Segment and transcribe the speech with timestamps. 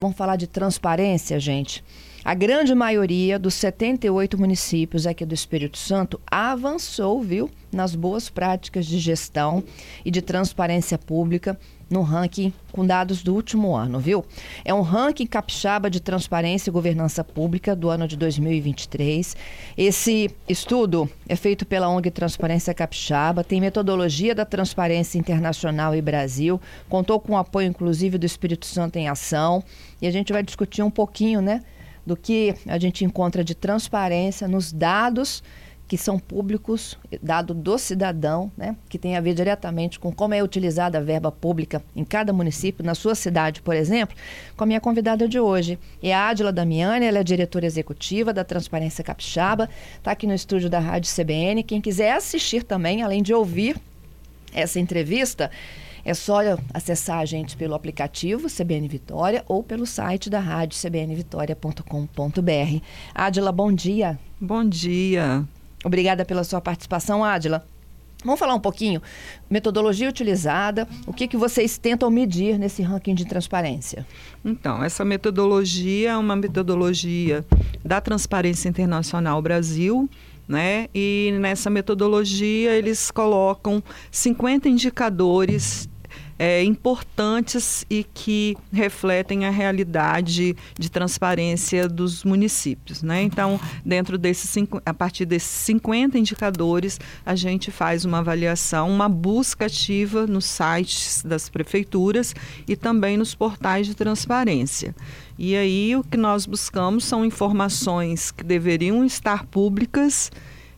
[0.00, 1.82] Vamos falar de transparência, gente.
[2.24, 8.86] A grande maioria dos 78 municípios aqui do Espírito Santo avançou, viu, nas boas práticas
[8.86, 9.64] de gestão
[10.04, 11.58] e de transparência pública
[11.90, 14.24] no ranking com dados do último ano, viu?
[14.64, 19.36] É um ranking capixaba de transparência e governança pública do ano de 2023.
[19.76, 26.60] Esse estudo é feito pela ONG Transparência Capixaba, tem metodologia da Transparência Internacional e Brasil,
[26.88, 29.62] contou com o apoio inclusive do Espírito Santo em Ação,
[30.00, 31.62] e a gente vai discutir um pouquinho, né,
[32.06, 35.42] do que a gente encontra de transparência nos dados
[35.88, 40.42] que são públicos, dado do cidadão, né, que tem a ver diretamente com como é
[40.42, 44.14] utilizada a verba pública em cada município, na sua cidade, por exemplo,
[44.54, 45.78] com a minha convidada de hoje.
[46.02, 50.68] É a Adila Damiani, ela é diretora executiva da Transparência Capixaba, está aqui no estúdio
[50.68, 51.62] da Rádio CBN.
[51.62, 53.80] Quem quiser assistir também, além de ouvir
[54.52, 55.50] essa entrevista,
[56.04, 56.40] é só
[56.72, 62.82] acessar a gente pelo aplicativo CBN Vitória ou pelo site da rádio cbnvitória.com.br.
[63.14, 64.18] Adila, bom dia.
[64.40, 65.48] Bom dia.
[65.84, 67.66] Obrigada pela sua participação, Adila.
[68.24, 69.00] Vamos falar um pouquinho
[69.48, 74.04] metodologia utilizada, o que, que vocês tentam medir nesse ranking de transparência?
[74.44, 77.46] Então, essa metodologia é uma metodologia
[77.84, 80.10] da Transparência Internacional Brasil,
[80.48, 80.88] né?
[80.92, 85.88] E nessa metodologia eles colocam 50 indicadores
[86.38, 93.02] é, importantes e que refletem a realidade de transparência dos municípios.
[93.02, 93.22] Né?
[93.22, 99.66] Então, dentro desses a partir desses 50 indicadores, a gente faz uma avaliação, uma busca
[99.66, 102.34] ativa nos sites das prefeituras
[102.66, 104.94] e também nos portais de transparência.
[105.38, 110.30] E aí o que nós buscamos são informações que deveriam estar públicas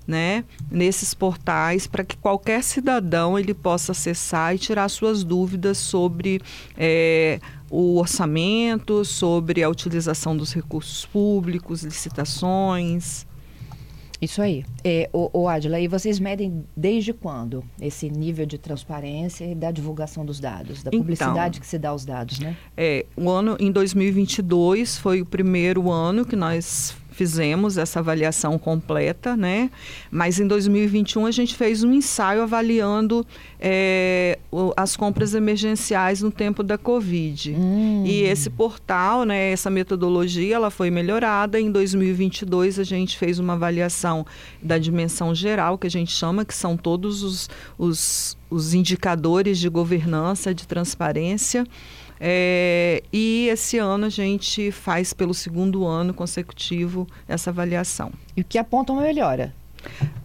[0.06, 6.40] né, nesses portais para que qualquer cidadão ele possa acessar e tirar suas dúvidas sobre
[6.76, 7.38] é,
[7.70, 13.26] o orçamento, sobre a utilização dos recursos públicos, licitações.
[14.20, 14.64] Isso aí.
[14.84, 19.70] É, o, o Adila, e vocês medem desde quando esse nível de transparência e da
[19.70, 22.54] divulgação dos dados, da publicidade então, que se dá aos dados, né?
[22.76, 29.36] É, o ano em 2022 foi o primeiro ano que nós fizemos essa avaliação completa,
[29.36, 29.70] né?
[30.10, 33.26] Mas em 2021 a gente fez um ensaio avaliando
[33.60, 34.38] é,
[34.74, 37.54] as compras emergenciais no tempo da Covid.
[37.54, 38.04] Hum.
[38.06, 41.60] E esse portal, né, essa metodologia, ela foi melhorada.
[41.60, 44.24] Em 2022 a gente fez uma avaliação
[44.62, 49.68] da dimensão geral, que a gente chama, que são todos os, os, os indicadores de
[49.68, 51.66] governança, de transparência.
[52.20, 58.12] É, e esse ano a gente faz pelo segundo ano consecutivo essa avaliação.
[58.36, 59.54] E o que aponta uma melhora?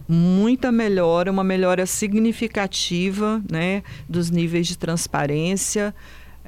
[0.08, 5.94] muita melhora, uma melhora significativa né, dos níveis de transparência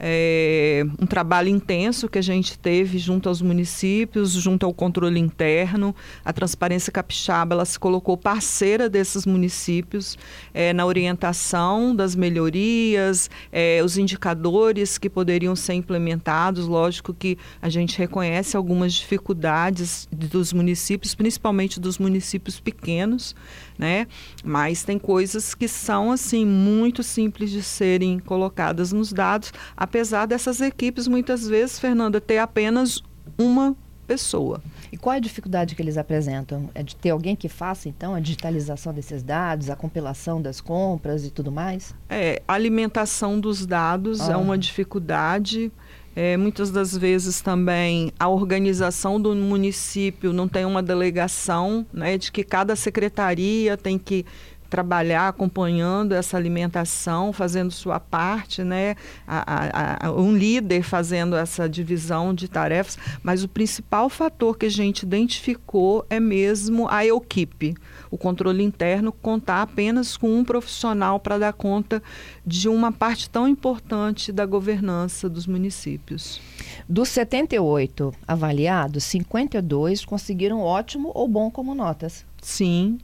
[0.01, 5.95] é, um trabalho intenso que a gente teve junto aos municípios, junto ao controle interno.
[6.25, 10.17] A Transparência Capixaba ela se colocou parceira desses municípios
[10.55, 16.67] é, na orientação das melhorias, é, os indicadores que poderiam ser implementados.
[16.67, 23.35] Lógico que a gente reconhece algumas dificuldades dos municípios, principalmente dos municípios pequenos,
[23.77, 24.07] né?
[24.45, 29.53] Mas tem coisas que são assim muito simples de serem colocadas nos dados,
[29.89, 33.03] apesar dessas equipes muitas vezes, Fernanda, ter apenas
[33.39, 33.75] uma
[34.07, 34.63] pessoa.
[34.93, 36.69] E qual é a dificuldade que eles apresentam?
[36.75, 41.25] É de ter alguém que faça, então, a digitalização desses dados, a compilação das compras
[41.25, 41.95] e tudo mais?
[42.09, 44.35] É, a alimentação dos dados é ah.
[44.35, 45.73] é uma dificuldade.
[46.15, 52.33] É, muitas das vezes também a organização do município não tem uma delegação, né, de
[52.33, 54.27] que cada secretaria tem que
[54.69, 58.97] trabalhar acompanhando essa alimentação, fazendo sua parte, né?
[59.27, 64.67] A, a, a, um líder fazendo essa divisão de tarefas, mas o principal fator que
[64.67, 67.75] a gente identificou é mesmo a equipe,
[68.11, 72.03] o controle interno contar apenas com um profissional para dar conta
[72.47, 76.41] de uma parte tão importante da governança dos municípios.
[76.89, 82.25] Dos 78 avaliados, 52 conseguiram ótimo ou bom como notas.
[82.41, 82.99] Sim,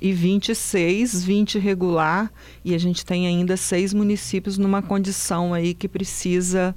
[0.00, 2.32] e 26, 20 regular,
[2.64, 6.74] e a gente tem ainda seis municípios numa condição aí que precisa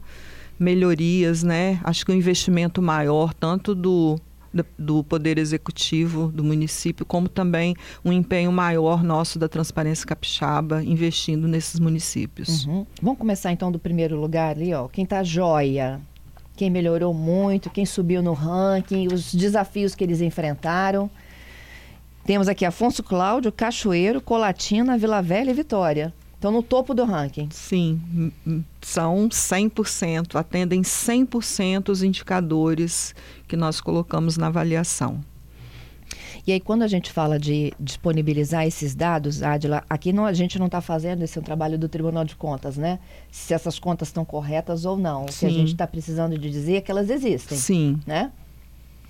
[0.60, 1.80] melhorias, né?
[1.84, 4.20] Acho que um investimento maior, tanto do,
[4.78, 7.76] do Poder Executivo do município, como também
[8.06, 12.66] um empenho maior nosso da Transparência Capixaba, investindo nesses municípios.
[12.66, 12.86] Uhum.
[13.02, 14.88] Vamos começar então do primeiro lugar ali, ó.
[14.88, 16.00] Quem está joia,
[16.56, 21.10] quem melhorou muito, quem subiu no ranking, os desafios que eles enfrentaram.
[22.24, 26.14] Temos aqui Afonso Cláudio, Cachoeiro, Colatina, Vila Velha e Vitória.
[26.38, 27.50] Então, no topo do ranking.
[27.52, 28.32] Sim,
[28.82, 33.14] são 100%, atendem 100% os indicadores
[33.48, 35.22] que nós colocamos na avaliação.
[36.46, 40.58] E aí, quando a gente fala de disponibilizar esses dados, Adila, aqui não, a gente
[40.58, 43.00] não está fazendo esse é um trabalho do Tribunal de Contas, né?
[43.32, 45.26] Se essas contas estão corretas ou não.
[45.26, 45.40] O Sim.
[45.40, 47.56] que a gente está precisando de dizer é que elas existem.
[47.56, 48.00] Sim.
[48.06, 48.32] Né?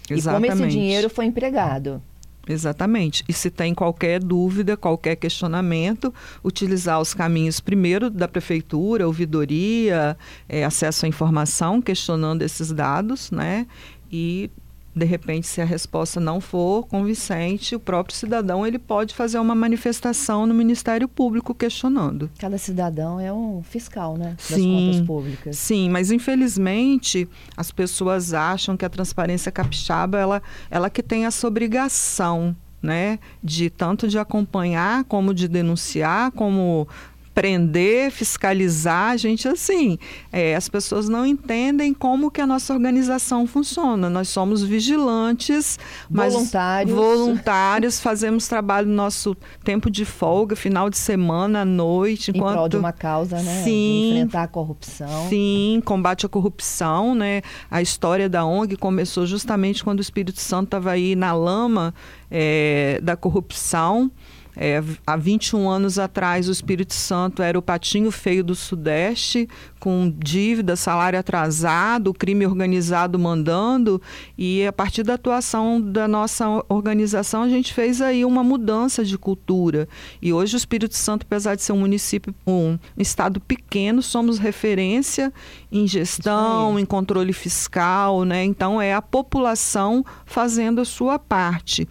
[0.10, 0.52] Exatamente.
[0.52, 2.02] E como esse dinheiro foi empregado.
[2.48, 3.24] Exatamente.
[3.28, 10.18] E se tem qualquer dúvida, qualquer questionamento, utilizar os caminhos primeiro da prefeitura, ouvidoria,
[10.50, 13.68] é, acesso à informação, questionando esses dados, né?
[14.12, 14.50] E
[14.94, 19.56] de repente, se a resposta não for convincente, o próprio cidadão ele pode fazer uma
[19.56, 22.30] manifestação no Ministério Público questionando.
[22.38, 24.36] Cada cidadão é um fiscal, né?
[24.38, 25.58] Das sim, contas públicas.
[25.58, 31.48] Sim, mas infelizmente as pessoas acham que a transparência capixaba ela, ela que tem essa
[31.48, 36.88] obrigação né, de tanto de acompanhar como de denunciar, como
[37.34, 39.98] prender, fiscalizar, a gente assim,
[40.32, 44.10] é, as pessoas não entendem como que a nossa organização funciona.
[44.10, 45.80] Nós somos vigilantes,
[46.10, 52.52] voluntários, voluntários fazemos trabalho no nosso tempo de folga, final de semana, à noite, enquanto
[52.52, 53.64] em prol de uma causa, né?
[53.64, 55.30] Sim, de enfrentar a corrupção.
[55.30, 57.42] Sim, combate à corrupção, né?
[57.70, 61.94] A história da ONG começou justamente quando o Espírito Santo estava aí na lama
[62.30, 64.12] é, da corrupção.
[64.56, 69.48] É, há 21 anos atrás, o Espírito Santo era o patinho feio do Sudeste,
[69.80, 74.02] com dívida, salário atrasado, crime organizado mandando,
[74.38, 79.18] e a partir da atuação da nossa organização, a gente fez aí uma mudança de
[79.18, 79.88] cultura.
[80.22, 85.34] E hoje o Espírito Santo, apesar de ser um município, um estado pequeno, somos referência
[85.72, 88.44] em gestão, em controle fiscal, né?
[88.44, 91.88] Então é a população fazendo a sua parte.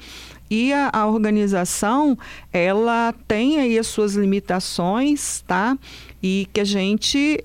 [0.51, 2.19] E a, a organização,
[2.53, 5.79] ela tem aí as suas limitações, tá?
[6.21, 7.45] E que a gente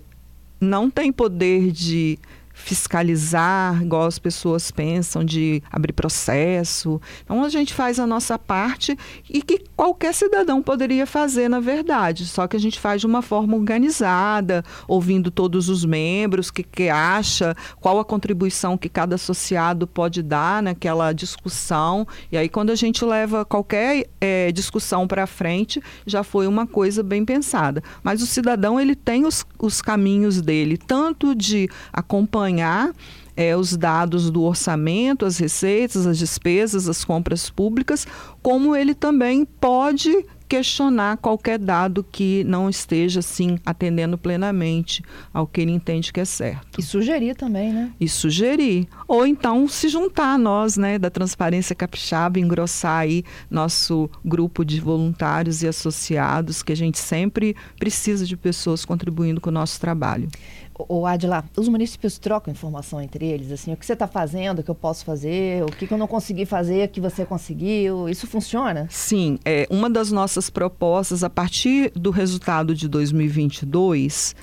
[0.60, 2.18] não tem poder de
[2.56, 7.02] fiscalizar, igual as pessoas pensam, de abrir processo.
[7.24, 8.98] Então a gente faz a nossa parte
[9.30, 13.22] e que qualquer cidadão poderia fazer, na verdade, só que a gente faz de uma
[13.22, 19.86] forma organizada, ouvindo todos os membros, que, que acha, qual a contribuição que cada associado
[19.86, 22.07] pode dar naquela discussão.
[22.31, 27.04] E aí, quando a gente leva qualquer é, discussão para frente, já foi uma coisa
[27.04, 27.84] bem pensada.
[28.02, 32.94] Mas o cidadão ele tem os, os caminhos dele, tanto de acompanhar acompanhar
[33.36, 38.07] é, os dados do orçamento, as receitas, as despesas, as compras públicas,
[38.42, 45.03] como ele também pode questionar qualquer dado que não esteja assim atendendo plenamente
[45.33, 46.80] ao que ele entende que é certo.
[46.80, 47.92] E sugerir também, né?
[48.00, 48.88] E sugerir.
[49.07, 54.80] Ou então se juntar a nós, né, da Transparência Capixaba, engrossar aí nosso grupo de
[54.80, 60.30] voluntários e associados, que a gente sempre precisa de pessoas contribuindo com o nosso trabalho.
[60.77, 64.63] O Adila, os municípios trocam informação entre eles, assim, o que você está fazendo, o
[64.63, 68.10] que eu posso fazer, o que, que eu não consegui fazer, o que você conseguiu,
[68.10, 68.86] isso funciona?
[68.89, 74.36] Sim, é uma das nossas propostas a partir do resultado de 2022.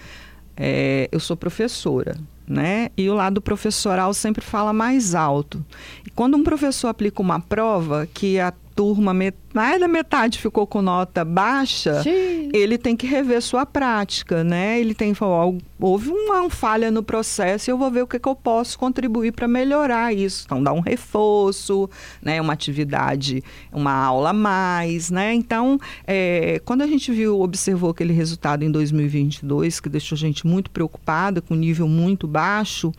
[0.56, 2.88] É, eu sou professora, né?
[2.96, 5.64] E o lado professoral sempre fala mais alto.
[6.06, 9.14] E quando um professor aplica uma prova que a turma,
[9.54, 12.48] mais da metade ficou com nota baixa, Sim.
[12.52, 14.80] ele tem que rever sua prática, né?
[14.80, 18.18] Ele tem que falar, houve uma, falha no processo e eu vou ver o que,
[18.18, 20.44] que eu posso contribuir para melhorar isso.
[20.46, 21.88] Então, dar um reforço,
[22.22, 22.40] né?
[22.40, 23.42] Uma atividade,
[23.72, 25.34] uma aula a mais, né?
[25.34, 30.46] Então, é, quando a gente viu, observou aquele resultado em 2022, que deixou a gente
[30.46, 32.92] muito preocupada, com nível muito baixo,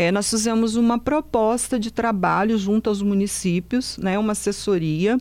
[0.00, 5.18] é, nós fizemos uma proposta de trabalho junto aos municípios, né, uma assessoria,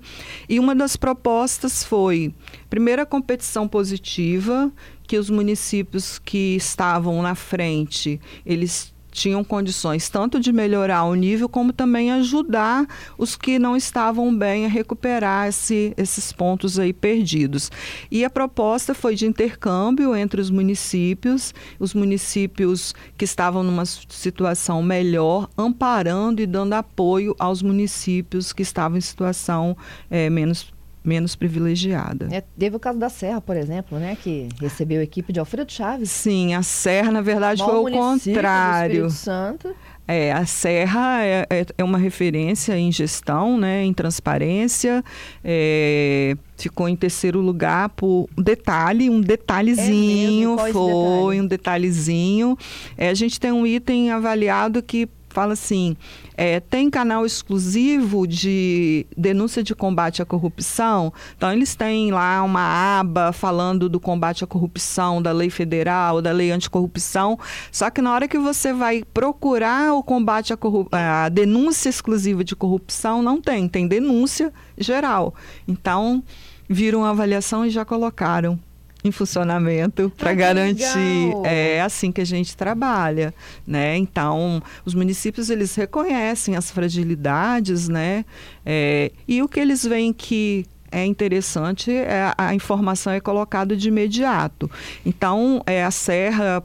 [0.47, 2.33] e uma das propostas foi,
[2.69, 4.71] primeira competição positiva,
[5.05, 11.49] que os municípios que estavam na frente, eles tinham condições tanto de melhorar o nível,
[11.49, 17.69] como também ajudar os que não estavam bem a recuperar esse, esses pontos aí perdidos.
[18.09, 24.81] E a proposta foi de intercâmbio entre os municípios, os municípios que estavam numa situação
[24.81, 29.75] melhor, amparando e dando apoio aos municípios que estavam em situação
[30.09, 30.71] é, menos
[31.03, 32.27] menos privilegiada.
[32.31, 35.71] É, teve o caso da Serra, por exemplo, né, que recebeu a equipe de Alfredo
[35.71, 36.11] Chaves.
[36.11, 39.03] Sim, a Serra, na verdade, foi o contrário.
[39.03, 39.75] Do Santo.
[40.11, 45.03] É, a Serra é, é, é, uma referência em gestão, né, em transparência.
[45.43, 51.41] É, ficou em terceiro lugar por detalhe, um detalhezinho, é foi detalhe?
[51.41, 52.57] um detalhezinho.
[52.97, 55.95] É, a gente tem um item avaliado que fala assim:
[56.41, 61.11] é, tem canal exclusivo de denúncia de combate à corrupção.
[61.35, 66.31] Então, eles têm lá uma aba falando do combate à corrupção, da lei federal, da
[66.31, 67.37] lei anticorrupção.
[67.69, 72.55] Só que na hora que você vai procurar o combate à a denúncia exclusiva de
[72.55, 73.67] corrupção, não tem.
[73.67, 75.35] Tem denúncia geral.
[75.67, 76.23] Então,
[76.69, 78.57] viram a avaliação e já colocaram
[79.03, 83.33] em funcionamento para garantir é assim que a gente trabalha
[83.65, 83.95] né?
[83.97, 88.25] Então os municípios eles reconhecem as fragilidades né?
[88.65, 93.87] É, e o que eles veem que é interessante é a informação é colocada de
[93.87, 94.69] imediato.
[95.05, 96.63] Então é a Serra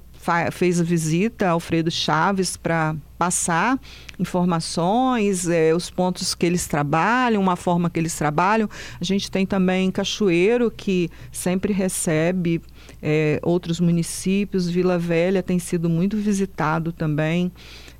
[0.50, 3.80] fez a visita Alfredo Chaves para passar
[4.18, 8.68] informações, é, os pontos que eles trabalham, uma forma que eles trabalham.
[9.00, 12.60] A gente tem também Cachoeiro, que sempre recebe
[13.02, 14.68] é, outros municípios.
[14.68, 17.50] Vila Velha tem sido muito visitado também.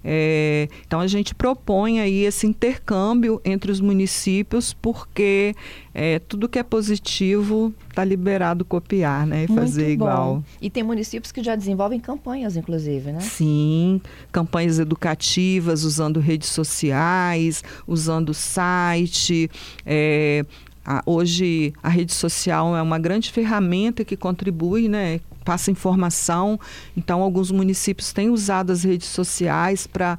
[0.04, 5.54] É, então a gente propõe aí esse intercâmbio entre os municípios, porque
[5.94, 9.44] é, tudo que é positivo está liberado copiar, né?
[9.44, 10.44] E fazer igual.
[10.60, 13.20] E tem municípios que já desenvolvem campanhas, inclusive, né?
[13.20, 19.50] Sim, campanhas educativas, usando redes sociais, usando site.
[19.86, 20.44] É,
[20.84, 26.58] a, hoje a rede social é uma grande ferramenta que contribui né, passa informação.
[26.96, 30.18] Então, alguns municípios têm usado as redes sociais para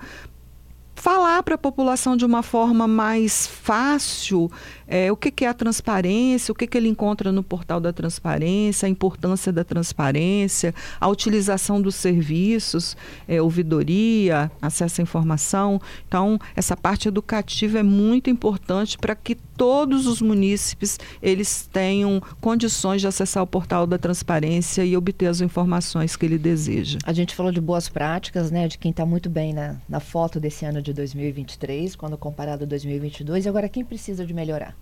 [0.95, 4.49] falar para a população de uma forma mais fácil
[4.87, 7.91] é, o que, que, é a transparência, o que, que ele encontra no portal da
[7.91, 12.95] transparência, a importância da transparência, a utilização dos serviços,
[13.27, 15.81] é, ouvidoria, acesso à informação.
[16.07, 23.01] Então, essa parte educativa é muito importante para que todos os munícipes eles tenham condições
[23.01, 26.99] de acessar o portal da transparência e obter as informações que ele deseja.
[27.05, 30.39] A gente falou de boas práticas, né, de quem está muito bem na, na foto
[30.39, 33.45] desse ano de 2023, quando comparado a 2022.
[33.45, 34.74] E agora, quem precisa de melhorar?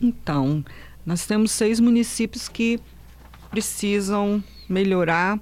[0.00, 0.64] Então,
[1.04, 2.80] nós temos seis municípios que
[3.50, 5.38] precisam melhorar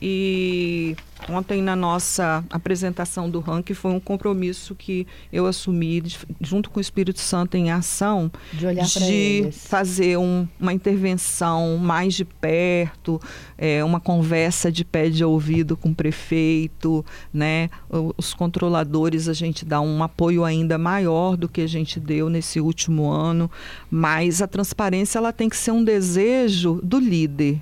[0.00, 0.96] e
[1.28, 6.78] ontem na nossa apresentação do ranking foi um compromisso que eu assumi de, junto com
[6.78, 13.20] o Espírito Santo em ação de, olhar de fazer um, uma intervenção mais de perto,
[13.56, 17.70] é, uma conversa de pé de ouvido com o prefeito, né?
[18.16, 22.60] Os controladores a gente dá um apoio ainda maior do que a gente deu nesse
[22.60, 23.50] último ano,
[23.90, 27.60] mas a transparência ela tem que ser um desejo do líder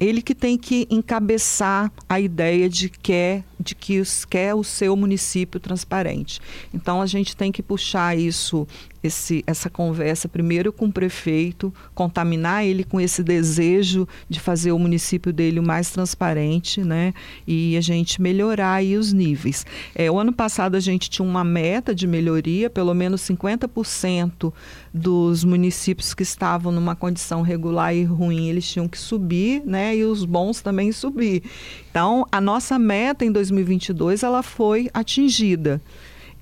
[0.00, 4.96] ele que tem que encabeçar a ideia de que é, de que quer o seu
[4.96, 6.40] município transparente.
[6.72, 8.66] Então a gente tem que puxar isso
[9.02, 14.78] esse, essa conversa primeiro com o prefeito, contaminar ele com esse desejo de fazer o
[14.78, 17.14] município dele o mais transparente, né?
[17.46, 19.64] E a gente melhorar aí os níveis.
[19.94, 24.52] É, o ano passado a gente tinha uma meta de melhoria, pelo menos 50%
[24.92, 29.96] dos municípios que estavam numa condição regular e ruim, eles tinham que subir, né?
[29.96, 31.42] E os bons também subir.
[31.90, 35.80] Então, a nossa meta em 2022 ela foi atingida.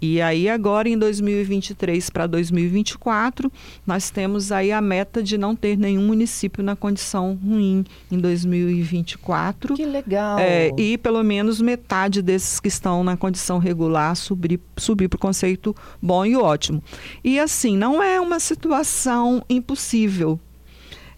[0.01, 3.51] E aí agora em 2023 para 2024,
[3.87, 9.75] nós temos aí a meta de não ter nenhum município na condição ruim em 2024.
[9.75, 10.39] Que legal!
[10.39, 15.21] É, e pelo menos metade desses que estão na condição regular subir, subir para o
[15.21, 16.83] conceito bom e ótimo.
[17.25, 20.39] E assim, não é uma situação impossível.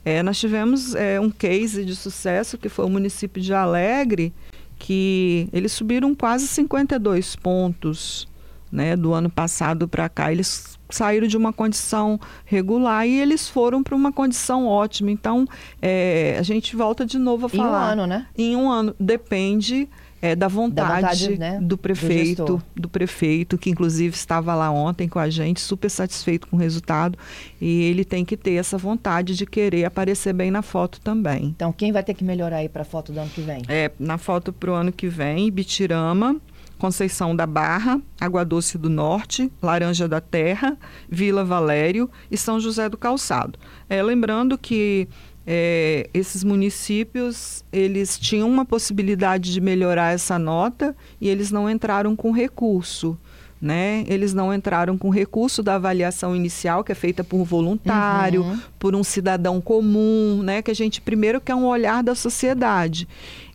[0.03, 4.33] É, nós tivemos é, um case de sucesso que foi o município de Alegre,
[4.79, 8.30] que eles subiram quase 52 pontos
[8.71, 10.31] né, do ano passado para cá.
[10.31, 15.11] Eles saíram de uma condição regular e eles foram para uma condição ótima.
[15.11, 15.47] Então,
[15.81, 17.69] é, a gente volta de novo a falar.
[17.69, 18.27] Em um ano, né?
[18.37, 18.95] Em um ano.
[18.99, 19.89] Depende
[20.23, 24.71] é, da vontade, da vontade né, do prefeito, do, do, prefeito, que inclusive estava lá
[24.71, 27.19] ontem com a gente, super satisfeito com o resultado.
[27.61, 31.47] E ele tem que ter essa vontade de querer aparecer bem na foto também.
[31.47, 33.63] Então, quem vai ter que melhorar aí para a foto do ano que vem?
[33.69, 36.37] É, na foto para o ano que vem, Bitirama,
[36.81, 42.89] Conceição da Barra, Água Doce do Norte, Laranja da Terra, Vila Valério e São José
[42.89, 43.59] do Calçado.
[43.89, 45.07] É, lembrando que
[45.47, 52.17] é, esses municípios eles tinham uma possibilidade de melhorar essa nota e eles não entraram
[52.17, 53.17] com recurso.
[53.61, 54.07] Né?
[54.09, 58.59] Eles não entraram com recurso da avaliação inicial, que é feita por um voluntário, uhum.
[58.79, 60.63] por um cidadão comum, né?
[60.63, 63.07] Que a gente primeiro quer um olhar da sociedade.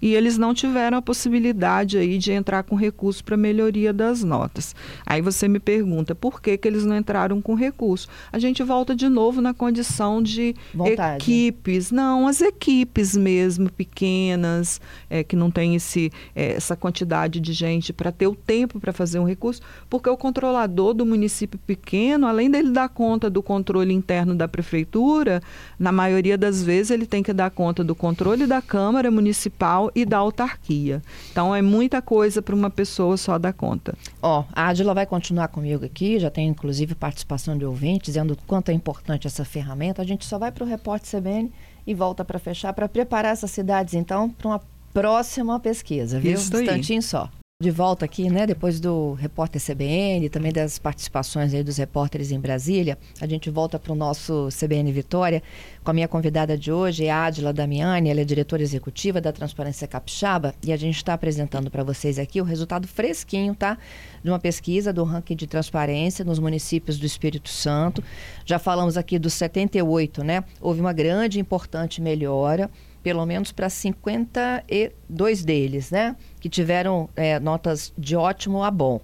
[0.01, 4.75] E eles não tiveram a possibilidade aí de entrar com recurso para melhoria das notas.
[5.05, 8.07] Aí você me pergunta por que, que eles não entraram com recurso.
[8.31, 11.23] A gente volta de novo na condição de Vontade.
[11.23, 17.53] equipes, não, as equipes mesmo pequenas, é, que não tem esse, é, essa quantidade de
[17.53, 22.27] gente para ter o tempo para fazer um recurso, porque o controlador do município pequeno,
[22.27, 25.41] além dele dar conta do controle interno da prefeitura,
[25.79, 30.05] na maioria das vezes ele tem que dar conta do controle da Câmara Municipal e
[30.05, 31.01] da autarquia.
[31.31, 33.95] Então é muita coisa para uma pessoa só dar conta.
[34.21, 38.33] Ó, oh, a Adila vai continuar comigo aqui, já tem inclusive participação de ouvintes dizendo
[38.33, 40.01] o quanto é importante essa ferramenta.
[40.01, 41.51] A gente só vai para o repórter CBN
[41.85, 44.61] e volta para fechar, para preparar essas cidades, então, para uma
[44.93, 46.33] próxima pesquisa, viu?
[46.33, 47.29] Isso um instantinho só.
[47.63, 52.37] De volta aqui, né, depois do repórter CBN, também das participações aí dos repórteres em
[52.37, 55.41] Brasília, a gente volta para o nosso CBN Vitória
[55.81, 60.53] com a minha convidada de hoje, Adila Damiani, ela é diretora executiva da Transparência Capixaba
[60.65, 63.77] e a gente está apresentando para vocês aqui o resultado fresquinho, tá,
[64.21, 68.03] de uma pesquisa do ranking de transparência nos municípios do Espírito Santo.
[68.45, 70.43] Já falamos aqui dos 78, né?
[70.59, 72.69] Houve uma grande e importante melhora
[73.05, 76.15] pelo menos para 52 deles, né?
[76.39, 78.99] Que tiveram é, notas de ótimo a bom.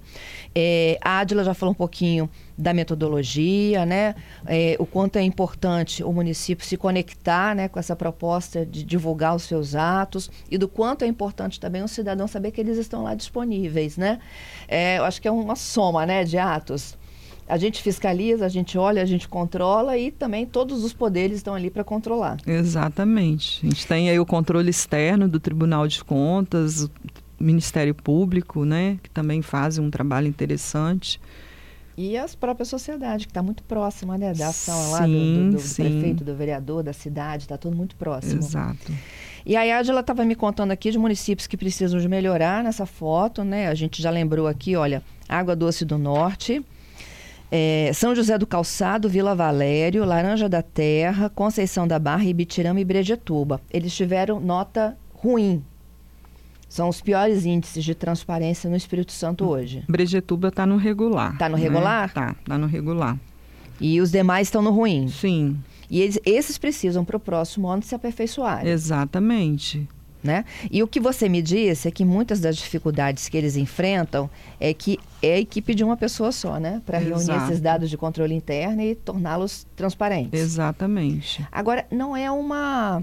[0.52, 2.28] É, a Adila já falou um pouquinho
[2.58, 4.16] da metodologia, né?
[4.44, 9.36] É, o quanto é importante o município se conectar né, com essa proposta de divulgar
[9.36, 13.04] os seus atos e do quanto é importante também o cidadão saber que eles estão
[13.04, 14.18] lá disponíveis, né?
[14.66, 16.98] É, eu acho que é uma soma né, de atos
[17.52, 21.54] a gente fiscaliza, a gente olha, a gente controla e também todos os poderes estão
[21.54, 22.38] ali para controlar.
[22.46, 23.60] Exatamente.
[23.62, 26.90] A gente tem aí o controle externo do Tribunal de Contas, o
[27.38, 31.20] Ministério Público, né, que também fazem um trabalho interessante.
[31.94, 35.50] E a própria sociedade, que está muito próxima né, da ação sim, lá do, do,
[35.58, 38.40] do prefeito, do vereador, da cidade, está tudo muito próximo.
[38.40, 38.90] Exato.
[39.44, 43.44] E a Adila estava me contando aqui de municípios que precisam de melhorar nessa foto,
[43.44, 43.68] né?
[43.68, 46.64] A gente já lembrou aqui, olha, Água Doce do Norte,
[47.54, 52.84] é, São José do Calçado, Vila Valério, Laranja da Terra, Conceição da Barra, Ibitirama e
[52.84, 53.60] Brejetuba.
[53.70, 55.62] Eles tiveram nota ruim.
[56.66, 59.84] São os piores índices de transparência no Espírito Santo hoje.
[59.86, 61.34] Brejetuba está no regular.
[61.34, 62.08] Está no regular?
[62.08, 62.36] Está, né?
[62.40, 63.18] está no regular.
[63.78, 65.08] E os demais estão no ruim?
[65.08, 65.58] Sim.
[65.90, 68.66] E eles, esses precisam para o próximo ano se aperfeiçoar.
[68.66, 69.86] Exatamente.
[70.22, 70.44] Né?
[70.70, 74.72] E o que você me disse é que muitas das dificuldades que eles enfrentam é
[74.72, 76.80] que é a equipe de uma pessoa só, né?
[76.86, 80.40] Para reunir esses dados de controle interno e torná-los transparentes.
[80.40, 81.44] Exatamente.
[81.50, 83.02] Agora, não é uma.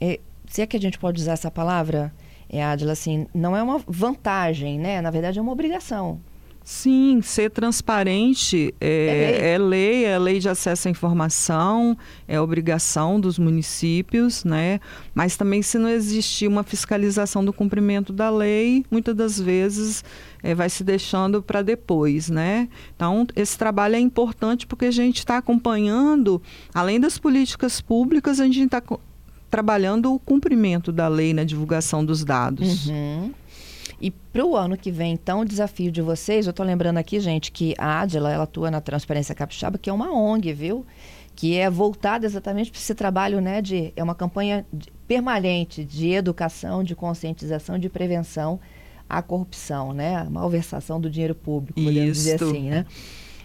[0.00, 2.12] É, se é que a gente pode usar essa palavra,
[2.48, 5.00] é, Adila, assim, não é uma vantagem, né?
[5.00, 6.20] Na verdade, é uma obrigação.
[6.64, 9.54] Sim, ser transparente é, é, lei.
[9.54, 10.04] é, lei.
[10.04, 11.96] é lei de acesso à informação,
[12.28, 14.80] é obrigação dos municípios, né?
[15.14, 20.04] Mas também se não existir uma fiscalização do cumprimento da lei, muitas das vezes
[20.42, 22.68] é, vai se deixando para depois, né?
[22.94, 26.40] Então, esse trabalho é importante porque a gente está acompanhando,
[26.72, 28.82] além das políticas públicas, a gente está
[29.50, 32.86] trabalhando o cumprimento da lei na divulgação dos dados.
[32.86, 33.32] Uhum.
[34.02, 37.20] E para o ano que vem, então, o desafio de vocês, eu estou lembrando aqui,
[37.20, 40.84] gente, que a Adila, ela atua na Transparência Capixaba, que é uma ONG, viu?
[41.36, 43.92] Que é voltada exatamente para esse trabalho, né, de...
[43.94, 48.58] É uma campanha de, permanente de educação, de conscientização, de prevenção
[49.08, 50.16] à corrupção, né?
[50.16, 52.32] A malversação do dinheiro público, podemos Isso.
[52.32, 52.86] dizer assim, né?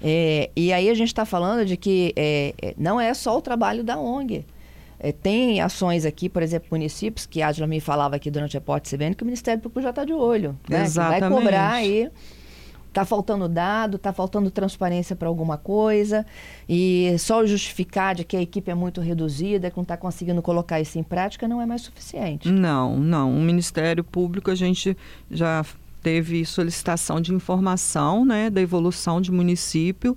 [0.01, 3.41] É, e aí a gente está falando de que é, é, não é só o
[3.41, 4.43] trabalho da ONG.
[4.99, 8.61] É, tem ações aqui, por exemplo, municípios, que a Adila me falava aqui durante a
[8.61, 10.57] porta CBN, que o Ministério Público já está de olho.
[10.67, 10.83] Né?
[10.83, 11.23] Exatamente.
[11.23, 12.11] Que vai cobrar aí.
[12.87, 16.25] Está faltando dado, está faltando transparência para alguma coisa,
[16.67, 20.81] e só justificar de que a equipe é muito reduzida, que não está conseguindo colocar
[20.81, 22.49] isso em prática, não é mais suficiente.
[22.49, 23.37] Não, não.
[23.37, 24.97] O Ministério Público, a gente
[25.29, 25.63] já
[26.07, 30.15] teve solicitação de informação né, da evolução de município.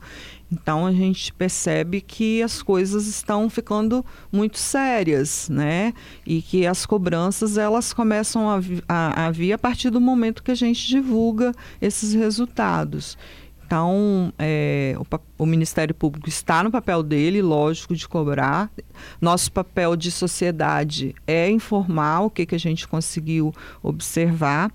[0.48, 5.92] Então a gente percebe que as coisas estão ficando muito sérias, né?
[6.24, 10.52] E que as cobranças elas começam a, a, a vir a partir do momento que
[10.52, 13.18] a gente divulga esses resultados.
[13.66, 18.70] Então, é, o, o, Ministério Público está no papel dele, lógico, de cobrar.
[19.20, 24.72] Nosso papel de sociedade é informar o que, que a gente conseguiu observar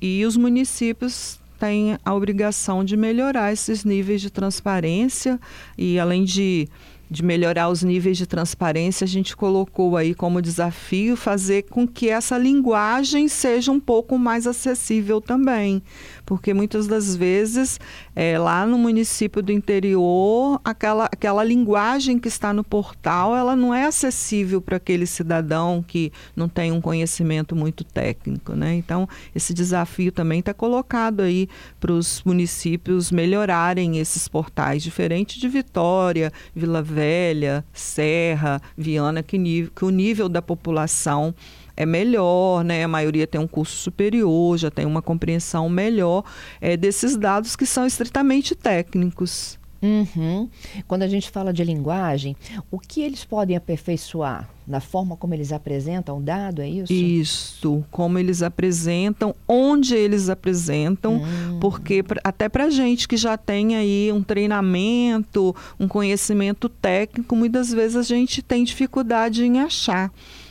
[0.00, 5.40] e os municípios têm a obrigação de melhorar esses níveis de transparência
[5.76, 6.68] e, além de
[7.10, 12.08] de melhorar os níveis de transparência, a gente colocou aí como desafio fazer com que
[12.08, 15.82] essa linguagem seja um pouco mais acessível também.
[16.24, 17.78] Porque muitas das vezes,
[18.14, 23.72] é, lá no município do interior, aquela, aquela linguagem que está no portal, ela não
[23.72, 28.54] é acessível para aquele cidadão que não tem um conhecimento muito técnico.
[28.54, 28.74] Né?
[28.74, 35.48] Então, esse desafio também está colocado aí para os municípios melhorarem esses portais, diferente de
[35.48, 39.38] Vitória, Vila Velha, Serra, Viana, que,
[39.74, 41.34] que o nível da população
[41.76, 42.84] é melhor, né?
[42.84, 46.24] A maioria tem um curso superior, já tem uma compreensão melhor
[46.58, 49.58] é, desses dados que são estritamente técnicos.
[49.82, 50.48] Uhum.
[50.86, 52.36] Quando a gente fala de linguagem,
[52.70, 54.48] o que eles podem aperfeiçoar?
[54.66, 56.92] Na forma como eles apresentam o dado, é isso?
[56.92, 61.60] Isso, como eles apresentam, onde eles apresentam, uhum.
[61.60, 67.96] porque até para gente que já tem aí um treinamento, um conhecimento técnico, muitas vezes
[67.96, 70.10] a gente tem dificuldade em achar.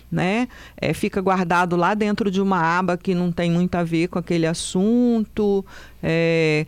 [0.10, 0.48] Né?
[0.78, 4.18] É, fica guardado lá dentro de uma aba que não tem muito a ver com
[4.18, 5.66] aquele assunto.
[6.02, 6.66] É,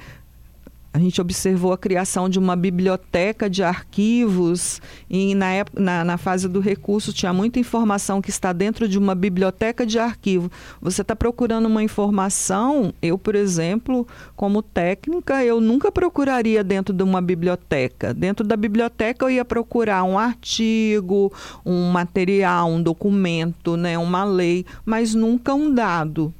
[0.98, 6.18] a gente observou a criação de uma biblioteca de arquivos e na, época, na, na,
[6.18, 10.52] fase do recurso tinha muita informação que está dentro de uma biblioteca de arquivo.
[10.82, 17.04] Você está procurando uma informação, eu, por exemplo, como técnica, eu nunca procuraria dentro de
[17.04, 18.12] uma biblioteca.
[18.12, 21.32] Dentro da biblioteca eu ia procurar um artigo,
[21.64, 26.34] um material, um documento, né, uma lei, mas nunca um dado.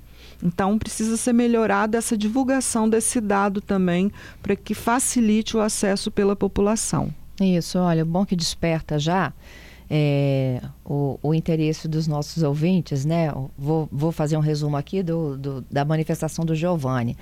[0.44, 6.36] Então, precisa ser melhorada essa divulgação desse dado também, para que facilite o acesso pela
[6.36, 7.14] população.
[7.40, 9.34] Isso, olha, bom que desperta já
[9.90, 13.32] é, o, o, interesse dos nossos ouvintes, né?
[13.58, 17.16] Vou, vou fazer um resumo aqui do, do, da manifestação do Giovanni.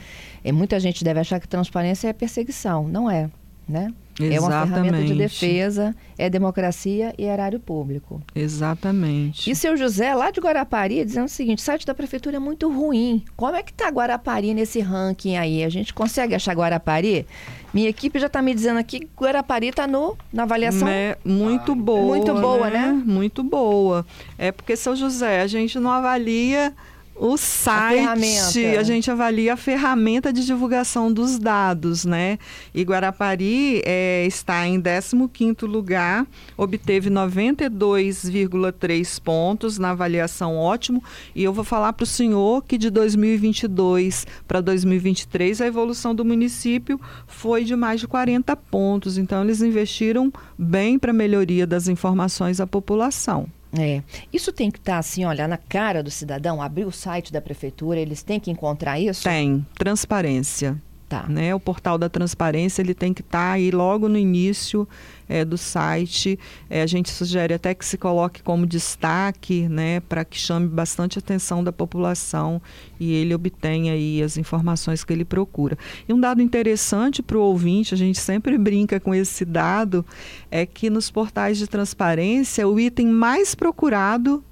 [0.44, 2.88] É, muita gente deve achar que transparência é perseguição.
[2.88, 3.30] Não é,
[3.68, 3.94] né?
[4.20, 4.36] Exatamente.
[4.36, 8.22] É uma ferramenta de defesa, é democracia e erário público.
[8.34, 9.50] Exatamente.
[9.50, 12.72] E seu José, lá de Guarapari, dizendo o seguinte: o site da prefeitura é muito
[12.72, 13.24] ruim.
[13.36, 15.64] Como é que está Guarapari nesse ranking aí?
[15.64, 17.28] A gente consegue achar Guarapari?
[17.74, 20.88] Minha equipe já está me dizendo aqui que Guarapari está na avaliação.
[20.88, 22.16] É muito boa.
[22.16, 22.88] Muito boa, né?
[22.88, 23.04] né?
[23.06, 24.06] Muito boa.
[24.38, 26.74] É porque, seu José, a gente não avalia
[27.16, 32.38] o site, a, a, gente avalia a ferramenta de divulgação dos dados, né?
[32.74, 41.02] E Guarapari é, está em 15º lugar, obteve 92,3 pontos na avaliação ótimo,
[41.34, 46.26] e eu vou falar para o senhor que de 2022 para 2023 a evolução do
[46.26, 51.88] município foi de mais de 40 pontos, então eles investiram bem para a melhoria das
[51.88, 53.48] informações à população.
[53.80, 54.02] É.
[54.32, 57.42] Isso tem que estar tá, assim, olha, na cara do cidadão, abrir o site da
[57.42, 59.24] prefeitura, eles têm que encontrar isso?
[59.24, 59.66] Tem.
[59.78, 60.82] Transparência.
[61.08, 61.28] Tá.
[61.30, 61.54] Né?
[61.54, 64.88] O portal da transparência ele tem que estar tá aí logo no início
[65.30, 66.40] é, do site.
[66.68, 71.20] É, a gente sugere até que se coloque como destaque, né, para que chame bastante
[71.20, 72.60] atenção da população
[73.00, 75.78] e ele obtenha aí as informações que ele procura.
[76.08, 80.04] E um dado interessante para o ouvinte, a gente sempre brinca com esse dado,
[80.50, 84.44] é que nos portais de transparência o item mais procurado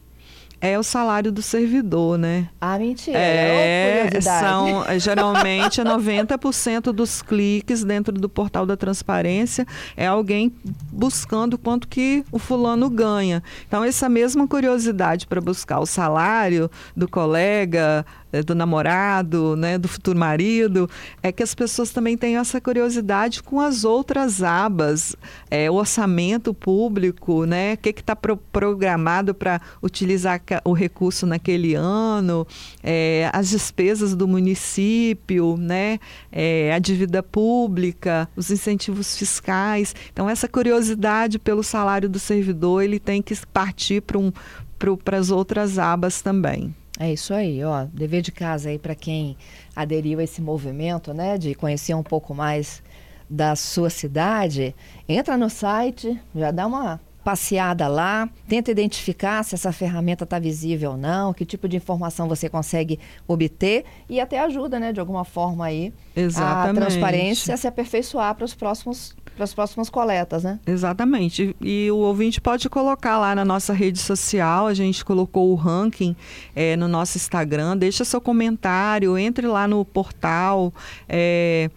[0.64, 2.48] é o salário do servidor, né?
[2.62, 3.20] Ah, mentira.
[3.20, 10.54] É, oh, são geralmente 90% dos cliques dentro do portal da transparência é alguém
[10.90, 13.44] buscando quanto que o fulano ganha.
[13.68, 19.88] Então essa mesma curiosidade para buscar o salário do colega, é, do namorado, né, do
[19.88, 20.90] futuro marido,
[21.22, 25.16] é que as pessoas também têm essa curiosidade com as outras abas,
[25.52, 31.76] é, o orçamento público, né, o que está pro programado para utilizar o recurso naquele
[31.76, 32.48] ano,
[32.82, 36.00] é, as despesas do município, né,
[36.32, 39.96] é, a dívida pública, os incentivos fiscais.
[40.12, 44.32] Então essa curiosidade pelo salário do servidor ele tem que partir para um,
[45.04, 46.74] para as outras abas também.
[47.00, 47.86] É isso aí, ó.
[47.92, 49.36] Dever de casa aí para quem
[49.76, 52.84] aderiu a esse movimento, né, de conhecer um pouco mais
[53.30, 54.76] da sua cidade.
[55.10, 60.92] Entra no site, já dá uma passeada lá, tenta identificar se essa ferramenta está visível
[60.92, 65.24] ou não, que tipo de informação você consegue obter e até ajuda, né, de alguma
[65.24, 66.78] forma aí Exatamente.
[66.78, 70.60] a transparência a se aperfeiçoar para os próximos para as próximas coletas, né?
[70.66, 71.56] Exatamente.
[71.62, 76.16] E o ouvinte pode colocar lá na nossa rede social, a gente colocou o ranking
[76.56, 80.74] é, no nosso Instagram, deixa seu comentário, entre lá no portal,
[81.08, 81.70] é,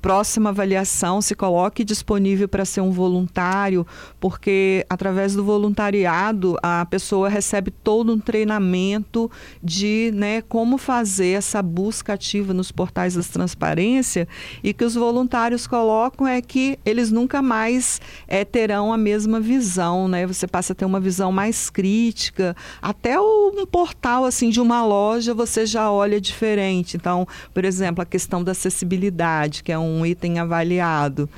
[0.00, 3.86] próxima avaliação se coloque disponível para ser um voluntário,
[4.18, 9.30] porque através do voluntariado a pessoa recebe todo um treinamento
[9.62, 14.26] de né, como fazer essa busca ativa nos portais da transparência
[14.62, 20.08] e que os voluntários colocam é que eles nunca mais é, terão a mesma visão,
[20.08, 20.26] né?
[20.26, 25.34] Você passa a ter uma visão mais crítica, até um portal assim de uma loja
[25.34, 26.96] você já olha diferente.
[26.96, 31.28] Então, por exemplo, a questão da acessibilidade, que é um item avaliado.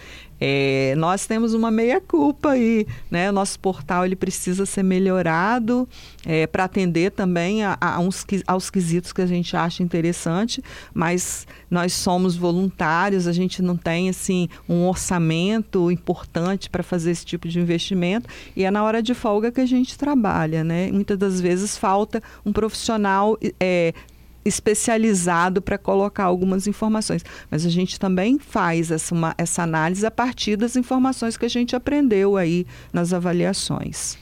[0.44, 3.30] É, nós temos uma meia culpa aí, né?
[3.30, 5.88] O nosso portal ele precisa ser melhorado
[6.26, 10.60] é, para atender também a, a uns, aos quesitos que a gente acha interessante,
[10.92, 17.24] mas nós somos voluntários, a gente não tem assim um orçamento importante para fazer esse
[17.24, 20.90] tipo de investimento e é na hora de folga que a gente trabalha, né?
[20.90, 23.94] Muitas das vezes falta um profissional é,
[24.44, 27.24] especializado para colocar algumas informações.
[27.50, 31.50] Mas a gente também faz essa, uma, essa análise a partir das informações que a
[31.50, 34.18] gente aprendeu aí nas avaliações.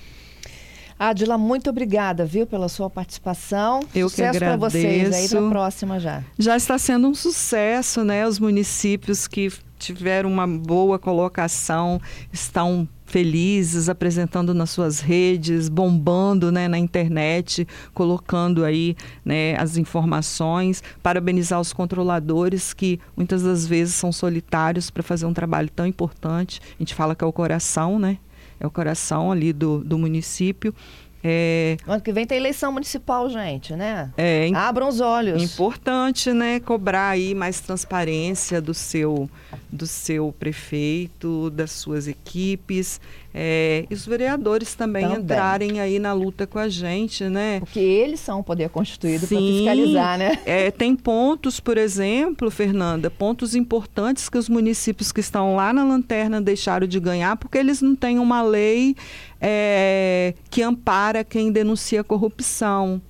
[0.98, 3.80] Adila, muito obrigada, viu, pela sua participação.
[3.94, 4.58] Eu sucesso que agradeço.
[4.58, 6.22] para vocês aí da próxima já.
[6.38, 8.26] Já está sendo um sucesso, né?
[8.26, 11.98] Os municípios que tiveram uma boa colocação
[12.30, 20.80] estão felizes, apresentando nas suas redes, bombando né, na internet, colocando aí né, as informações,
[21.02, 26.60] parabenizar os controladores que muitas das vezes são solitários para fazer um trabalho tão importante.
[26.78, 28.18] A gente fala que é o coração, né?
[28.60, 30.72] É o coração ali do, do município
[31.22, 31.76] é...
[31.86, 34.10] Ano que vem tem eleição municipal, gente, né?
[34.16, 35.42] É, Abram os olhos.
[35.42, 36.60] Importante, né?
[36.60, 39.28] Cobrar aí mais transparência do seu,
[39.70, 43.00] do seu prefeito, das suas equipes.
[43.32, 47.60] É, e os vereadores também, também, entrarem aí na luta com a gente, né?
[47.60, 50.38] Porque eles são o poder constituído para fiscalizar, né?
[50.44, 55.84] É, tem pontos, por exemplo, Fernanda, pontos importantes que os municípios que estão lá na
[55.84, 58.96] lanterna deixaram de ganhar porque eles não têm uma lei
[59.40, 63.00] é, que ampara quem denuncia corrupção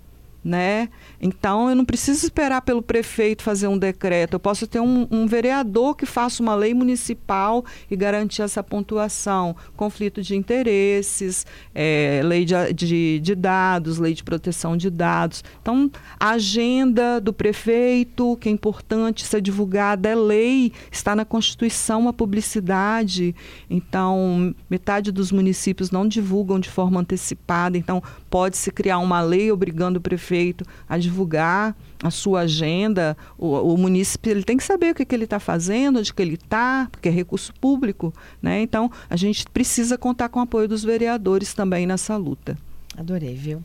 [0.43, 0.89] né?
[1.21, 4.35] Então eu não preciso esperar pelo prefeito fazer um decreto.
[4.35, 9.55] Eu posso ter um, um, vereador que faça uma lei municipal e garantir essa pontuação.
[9.77, 15.45] Conflito de interesses, é, lei de, de, de, dados, lei de proteção de dados.
[15.61, 22.09] Então, a agenda do prefeito, que é importante ser divulgada, é lei, está na Constituição
[22.09, 23.35] a publicidade.
[23.69, 27.77] Então, metade dos municípios não divulgam de forma antecipada.
[27.77, 33.77] Então, pode-se criar uma lei obrigando o prefeito a divulgar a sua agenda, o, o
[33.77, 36.89] município ele tem que saber o que, que ele está fazendo, onde que ele está,
[36.91, 38.15] porque é recurso público.
[38.41, 38.63] Né?
[38.63, 42.57] Então, a gente precisa contar com o apoio dos vereadores também nessa luta.
[42.97, 43.63] Adorei, viu?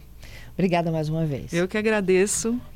[0.53, 1.53] Obrigada mais uma vez.
[1.53, 2.59] Eu que agradeço.